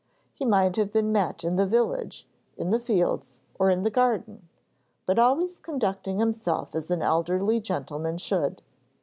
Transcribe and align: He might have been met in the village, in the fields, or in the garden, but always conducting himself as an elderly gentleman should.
He 0.33 0.45
might 0.45 0.77
have 0.77 0.91
been 0.91 1.11
met 1.11 1.43
in 1.43 1.57
the 1.57 1.67
village, 1.67 2.27
in 2.57 2.71
the 2.71 2.79
fields, 2.79 3.41
or 3.59 3.69
in 3.69 3.83
the 3.83 3.91
garden, 3.91 4.49
but 5.05 5.19
always 5.19 5.59
conducting 5.59 6.17
himself 6.17 6.73
as 6.73 6.89
an 6.89 7.03
elderly 7.03 7.59
gentleman 7.59 8.17
should. 8.17 8.63